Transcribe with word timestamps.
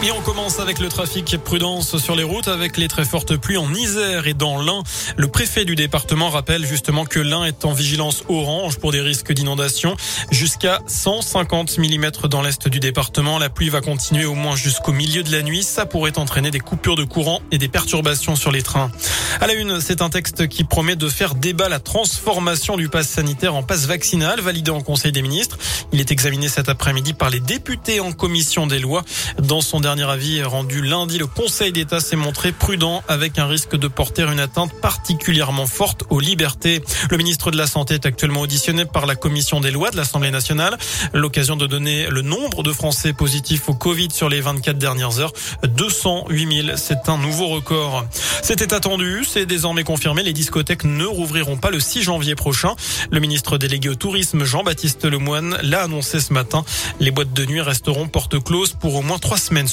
Et 0.00 0.12
on 0.12 0.20
commence 0.20 0.60
avec 0.60 0.78
le 0.78 0.88
trafic 0.88 1.36
prudence 1.38 1.98
sur 1.98 2.14
les 2.14 2.22
routes 2.22 2.46
avec 2.46 2.76
les 2.76 2.86
très 2.86 3.04
fortes 3.04 3.36
pluies 3.36 3.56
en 3.56 3.74
Isère 3.74 4.28
et 4.28 4.34
dans 4.34 4.62
l'Ain. 4.62 4.84
Le 5.16 5.26
préfet 5.26 5.64
du 5.64 5.74
département 5.74 6.30
rappelle 6.30 6.64
justement 6.64 7.04
que 7.04 7.18
l'Ain 7.18 7.44
est 7.44 7.64
en 7.64 7.72
vigilance 7.72 8.22
orange 8.28 8.78
pour 8.78 8.92
des 8.92 9.00
risques 9.00 9.32
d'inondation 9.32 9.96
jusqu'à 10.30 10.80
150 10.86 11.78
mm 11.78 12.10
dans 12.30 12.42
l'est 12.42 12.68
du 12.68 12.78
département. 12.78 13.40
La 13.40 13.50
pluie 13.50 13.70
va 13.70 13.80
continuer 13.80 14.24
au 14.24 14.34
moins 14.34 14.54
jusqu'au 14.54 14.92
milieu 14.92 15.24
de 15.24 15.32
la 15.32 15.42
nuit. 15.42 15.64
Ça 15.64 15.84
pourrait 15.84 16.16
entraîner 16.16 16.52
des 16.52 16.60
coupures 16.60 16.94
de 16.94 17.02
courant 17.02 17.42
et 17.50 17.58
des 17.58 17.68
perturbations 17.68 18.36
sur 18.36 18.52
les 18.52 18.62
trains. 18.62 18.92
À 19.40 19.48
la 19.48 19.54
une, 19.54 19.80
c'est 19.80 20.00
un 20.00 20.10
texte 20.10 20.46
qui 20.46 20.62
promet 20.62 20.94
de 20.94 21.08
faire 21.08 21.34
débat 21.34 21.68
la 21.68 21.80
transformation 21.80 22.76
du 22.76 22.88
pass 22.88 23.08
sanitaire 23.08 23.56
en 23.56 23.64
passe 23.64 23.86
vaccinal 23.86 24.40
validé 24.40 24.70
en 24.70 24.80
Conseil 24.80 25.10
des 25.10 25.22
ministres. 25.22 25.58
Il 25.92 25.98
est 25.98 26.12
examiné 26.12 26.48
cet 26.48 26.68
après-midi 26.68 27.14
par 27.14 27.30
les 27.30 27.40
députés 27.40 27.98
en 27.98 28.12
commission 28.12 28.68
des 28.68 28.78
lois. 28.78 29.04
Dans 29.42 29.60
son 29.60 29.80
dernier 29.88 30.10
avis 30.10 30.42
rendu 30.42 30.82
lundi, 30.82 31.16
le 31.16 31.26
Conseil 31.26 31.72
d'État 31.72 31.98
s'est 31.98 32.14
montré 32.14 32.52
prudent 32.52 33.02
avec 33.08 33.38
un 33.38 33.46
risque 33.46 33.74
de 33.74 33.88
porter 33.88 34.30
une 34.30 34.38
atteinte 34.38 34.70
particulièrement 34.82 35.64
forte 35.64 36.04
aux 36.10 36.20
libertés. 36.20 36.82
Le 37.10 37.16
ministre 37.16 37.50
de 37.50 37.56
la 37.56 37.66
Santé 37.66 37.94
est 37.94 38.04
actuellement 38.04 38.42
auditionné 38.42 38.84
par 38.84 39.06
la 39.06 39.14
Commission 39.14 39.60
des 39.60 39.70
lois 39.70 39.90
de 39.90 39.96
l'Assemblée 39.96 40.30
nationale. 40.30 40.76
L'occasion 41.14 41.56
de 41.56 41.66
donner 41.66 42.08
le 42.10 42.20
nombre 42.20 42.62
de 42.62 42.70
Français 42.70 43.14
positifs 43.14 43.70
au 43.70 43.74
Covid 43.74 44.08
sur 44.12 44.28
les 44.28 44.42
24 44.42 44.76
dernières 44.76 45.20
heures. 45.20 45.32
208 45.62 46.66
000, 46.66 46.76
c'est 46.76 47.08
un 47.08 47.16
nouveau 47.16 47.46
record. 47.46 48.04
C'était 48.42 48.74
attendu, 48.74 49.24
c'est 49.26 49.46
désormais 49.46 49.84
confirmé. 49.84 50.22
Les 50.22 50.34
discothèques 50.34 50.84
ne 50.84 51.06
rouvriront 51.06 51.56
pas 51.56 51.70
le 51.70 51.80
6 51.80 52.02
janvier 52.02 52.34
prochain. 52.34 52.74
Le 53.10 53.20
ministre 53.20 53.56
délégué 53.56 53.88
au 53.88 53.94
tourisme, 53.94 54.44
Jean-Baptiste 54.44 55.06
Lemoine, 55.06 55.56
l'a 55.62 55.84
annoncé 55.84 56.20
ce 56.20 56.34
matin. 56.34 56.62
Les 57.00 57.10
boîtes 57.10 57.32
de 57.32 57.46
nuit 57.46 57.62
resteront 57.62 58.08
porte 58.08 58.38
close 58.44 58.74
pour 58.78 58.94
au 58.94 59.00
moins 59.00 59.18
trois 59.18 59.38
semaines 59.38 59.68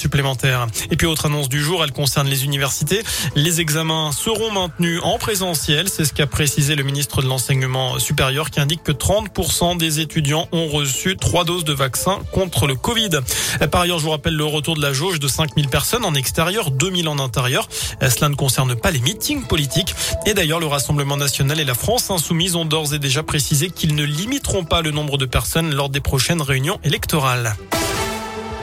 Et 0.92 0.96
puis 0.96 1.08
autre 1.08 1.26
annonce 1.26 1.50
du 1.50 1.62
jour, 1.62 1.84
elle 1.84 1.92
concerne 1.92 2.28
les 2.28 2.44
universités. 2.44 3.02
Les 3.36 3.62
examens 3.62 4.12
seront 4.12 4.52
maintenus 4.52 5.00
en 5.04 5.18
présentiel. 5.18 5.90
C'est 5.90 6.06
ce 6.06 6.14
qu'a 6.14 6.28
précisé 6.28 6.76
le 6.76 6.84
ministre 6.84 7.22
de 7.22 7.28
l'enseignement 7.28 8.00
supérieur 8.00 8.50
qui 8.50 8.60
indique 8.60 8.84
que 8.84 8.92
30% 8.92 9.78
des 9.78 10.00
étudiants 10.00 10.48
ont 10.52 10.68
reçu 10.68 11.18
trois 11.18 11.44
doses 11.44 11.64
de 11.64 11.74
vaccin 11.74 12.20
contre 12.32 12.68
le 12.68 12.76
Covid. 12.76 13.10
Par 13.72 13.82
ailleurs, 13.82 14.00
je 14.00 14.04
vous 14.04 14.12
rappelle 14.12 14.36
le 14.36 14.46
retour 14.46 14.76
de 14.76 14.82
la 14.82 14.94
jauge 14.94 15.20
de 15.20 15.28
5000 15.28 15.68
personnes 15.70 16.06
en 16.06 16.14
extérieur, 16.14 16.72
2000 16.72 17.08
en 17.08 17.20
intérieur. 17.20 17.68
Cela 18.02 18.30
ne 18.30 18.36
concerne 18.36 18.76
pas 18.76 18.92
les 18.92 19.00
meetings 19.00 19.46
politiques. 19.48 19.96
Et 20.26 20.34
d'ailleurs, 20.34 20.60
le 20.60 20.68
Rassemblement 20.68 21.18
national 21.18 21.60
et 21.60 21.66
la 21.66 21.76
France 21.76 22.10
insoumise 22.10 22.56
ont 22.56 22.66
d'ores 22.66 22.94
et 22.94 23.00
déjà 23.00 23.24
précisé 23.24 23.70
qu'ils 23.70 23.96
ne 23.96 24.04
limiteront 24.04 24.66
pas 24.66 24.82
le 24.82 24.92
nombre 24.92 25.18
de 25.18 25.26
personnes 25.26 25.74
lors 25.74 25.90
des 25.90 26.02
prochaines 26.02 26.42
réunions 26.42 26.80
électorales. 26.84 27.56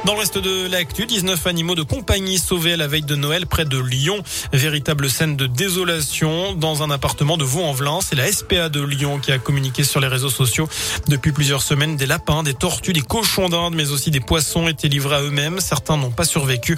Dans 0.05 0.15
le 0.15 0.19
reste 0.19 0.39
de 0.39 0.67
l'actu, 0.67 1.07
19 1.07 1.47
animaux 1.47 1.77
de 1.77 1.85
compagnie 1.85 2.37
sauvés 2.37 2.73
à 2.73 2.77
la 2.77 2.89
veille 2.89 3.03
de 3.03 3.15
Noël 3.15 3.47
près 3.47 3.65
de 3.65 3.79
Lyon. 3.79 4.21
Véritable 4.53 5.09
scène 5.09 5.37
de 5.37 5.47
désolation 5.47 6.55
dans 6.55 6.83
un 6.83 6.91
appartement 6.91 7.37
de 7.37 7.45
Vaux-en-Velin. 7.45 8.01
C'est 8.03 8.17
la 8.17 8.31
SPA 8.31 8.69
de 8.69 8.83
Lyon 8.83 9.21
qui 9.21 9.31
a 9.31 9.39
communiqué 9.39 9.85
sur 9.85 10.01
les 10.01 10.09
réseaux 10.09 10.29
sociaux. 10.29 10.69
Depuis 11.07 11.31
plusieurs 11.31 11.63
semaines, 11.63 11.97
des 11.97 12.07
lapins, 12.07 12.43
des 12.43 12.53
tortues, 12.53 12.93
des 12.93 13.01
cochons 13.01 13.49
d'Inde, 13.49 13.75
mais 13.77 13.93
aussi 13.93 14.11
des 14.11 14.19
poissons 14.19 14.67
étaient 14.67 14.89
livrés 14.89 15.15
à 15.15 15.23
eux-mêmes. 15.23 15.61
Certains 15.61 15.97
n'ont 15.97 16.11
pas 16.11 16.25
survécu. 16.25 16.77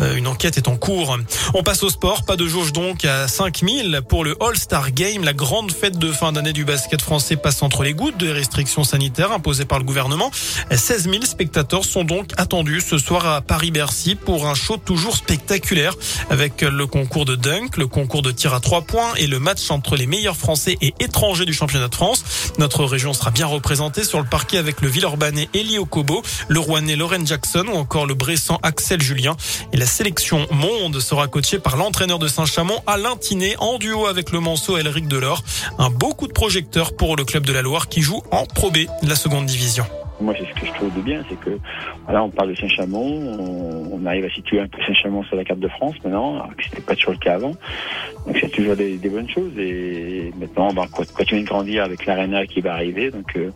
Euh, 0.00 0.16
une 0.16 0.26
enquête 0.26 0.56
est 0.56 0.66
en 0.66 0.76
cours. 0.76 1.16
On 1.54 1.62
passe 1.62 1.84
au 1.84 1.90
sport. 1.90 2.24
Pas 2.24 2.34
de 2.34 2.48
jauge 2.48 2.72
donc 2.72 3.04
à 3.04 3.28
5000 3.28 4.00
pour 4.08 4.24
le 4.24 4.36
All-Star 4.42 4.90
Game. 4.90 5.22
La 5.22 5.32
grande 5.32 5.70
fête 5.70 5.96
de 5.96 6.10
fin 6.10 6.32
d'année 6.32 6.52
du 6.52 6.64
basket 6.64 7.00
français 7.00 7.36
passe 7.36 7.62
entre 7.62 7.84
les 7.84 7.94
gouttes 7.94 8.16
de 8.16 8.30
restrictions 8.30 8.82
sanitaires 8.82 9.30
imposées 9.30 9.64
par 9.64 9.78
le 9.78 9.84
gouvernement. 9.84 10.32
16 10.72 11.04
000 11.08 11.24
spectateurs 11.24 11.84
sont 11.84 12.02
donc 12.02 12.32
attendus 12.36 12.63
ce 12.64 12.98
soir 12.98 13.26
à 13.26 13.40
Paris-Bercy 13.42 14.14
pour 14.14 14.46
un 14.46 14.54
show 14.54 14.78
toujours 14.78 15.16
spectaculaire 15.16 15.94
avec 16.30 16.62
le 16.62 16.86
concours 16.86 17.24
de 17.26 17.36
dunk, 17.36 17.76
le 17.76 17.86
concours 17.86 18.22
de 18.22 18.30
tir 18.30 18.54
à 18.54 18.60
trois 18.60 18.82
points 18.82 19.12
et 19.16 19.26
le 19.26 19.38
match 19.38 19.70
entre 19.70 19.96
les 19.96 20.06
meilleurs 20.06 20.36
Français 20.36 20.78
et 20.80 20.94
étrangers 20.98 21.44
du 21.44 21.52
championnat 21.52 21.88
de 21.88 21.94
France. 21.94 22.24
Notre 22.58 22.84
région 22.84 23.12
sera 23.12 23.30
bien 23.30 23.46
représentée 23.46 24.02
sur 24.02 24.18
le 24.18 24.24
parquet 24.26 24.56
avec 24.56 24.80
le 24.80 24.88
Villeurbanais 24.88 25.48
Eli 25.52 25.78
Okobo, 25.78 26.22
le 26.48 26.58
Rouennais 26.58 26.96
Lauren 26.96 27.26
Jackson 27.26 27.66
ou 27.70 27.76
encore 27.76 28.06
le 28.06 28.14
Bressan 28.14 28.58
Axel 28.62 29.02
Julien. 29.02 29.36
Et 29.72 29.76
la 29.76 29.86
sélection 29.86 30.46
monde 30.50 31.00
sera 31.00 31.28
coachée 31.28 31.58
par 31.58 31.76
l'entraîneur 31.76 32.18
de 32.18 32.28
Saint-Chamond 32.28 32.82
Alain 32.86 33.16
Tinet 33.16 33.56
en 33.58 33.78
duo 33.78 34.06
avec 34.06 34.32
le 34.32 34.40
Manceau 34.40 34.78
Elric 34.78 35.06
Delors. 35.06 35.44
Un 35.78 35.90
beau 35.90 36.14
coup 36.14 36.28
de 36.28 36.32
projecteur 36.32 36.96
pour 36.96 37.16
le 37.16 37.24
club 37.24 37.44
de 37.44 37.52
la 37.52 37.62
Loire 37.62 37.88
qui 37.88 38.00
joue 38.00 38.22
en 38.30 38.46
Pro 38.46 38.70
B, 38.70 38.86
la 39.02 39.16
seconde 39.16 39.46
division. 39.46 39.84
Moi, 40.20 40.34
c'est 40.38 40.46
ce 40.46 40.60
que 40.60 40.66
je 40.66 40.72
trouve 40.72 40.94
de 40.94 41.00
bien, 41.00 41.24
c'est 41.28 41.38
que 41.38 41.58
voilà, 42.04 42.22
on 42.22 42.30
parle 42.30 42.50
de 42.50 42.54
Saint-Chamond, 42.54 43.36
on, 43.38 43.88
on, 43.92 44.06
arrive 44.06 44.24
à 44.24 44.30
situer 44.30 44.60
un 44.60 44.68
peu 44.68 44.78
Saint-Chamond 44.86 45.24
sur 45.24 45.36
la 45.36 45.44
carte 45.44 45.60
de 45.60 45.68
France 45.68 45.94
maintenant, 46.04 46.34
alors 46.34 46.56
que 46.56 46.62
c'était 46.64 46.82
pas 46.82 46.94
toujours 46.94 47.12
le 47.12 47.18
cas 47.18 47.34
avant. 47.34 47.54
Donc 48.26 48.38
c'est 48.40 48.50
toujours 48.50 48.76
des, 48.76 48.96
des, 48.96 49.08
bonnes 49.08 49.28
choses 49.28 49.52
et 49.58 50.32
maintenant, 50.38 50.68
on 50.70 50.74
va 50.74 50.86
continuer 50.86 51.42
de 51.42 51.46
grandir 51.46 51.84
avec 51.84 52.06
l'Arena 52.06 52.46
qui 52.46 52.60
va 52.60 52.74
arriver. 52.74 53.10
Donc 53.10 53.36
euh, 53.36 53.50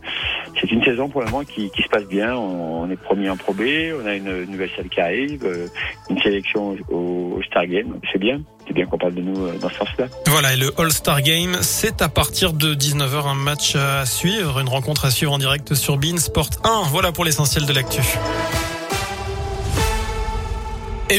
c'est 0.59 0.71
une 0.71 0.83
saison 0.83 1.09
pour 1.09 1.21
le 1.21 1.27
moment 1.29 1.43
qui, 1.43 1.71
se 1.75 1.89
passe 1.89 2.05
bien. 2.05 2.35
On, 2.35 2.89
est 2.89 2.95
premier 2.95 3.29
en 3.29 3.37
Pro 3.37 3.53
on 3.53 4.05
a 4.05 4.15
une 4.15 4.45
nouvelle 4.45 4.69
salle 4.75 4.89
qui 4.89 5.01
arrive, 5.01 5.45
euh, 5.45 5.67
une 6.09 6.19
sélection 6.19 6.77
au, 6.89 7.35
au 7.37 7.41
Star 7.43 7.67
Game, 7.67 7.99
c'est 8.11 8.19
bien 8.19 8.41
c'est 8.69 8.75
bien 8.75 8.85
qu'on 8.85 8.99
parle 8.99 9.15
de 9.15 9.21
nous 9.21 9.47
euh, 9.47 9.57
dans 9.59 9.69
ce 9.69 9.75
sens-là. 9.77 10.05
Voilà, 10.27 10.53
et 10.53 10.55
le 10.55 10.71
All-Star 10.79 11.21
Game, 11.23 11.57
c'est 11.61 12.03
à 12.03 12.07
partir 12.07 12.53
de 12.53 12.75
19h 12.75 13.27
un 13.27 13.33
match 13.33 13.75
à 13.75 14.05
suivre, 14.05 14.59
une 14.59 14.69
rencontre 14.69 15.05
à 15.05 15.11
suivre 15.11 15.33
en 15.33 15.39
direct 15.39 15.73
sur 15.73 15.97
Bean 15.97 16.17
Sport 16.17 16.51
1. 16.63 16.83
Voilà 16.89 17.11
pour 17.11 17.25
l'essentiel 17.25 17.65
de 17.65 17.73
l'actu. 17.73 18.01